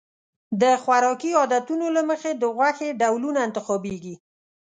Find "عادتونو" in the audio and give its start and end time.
1.39-1.85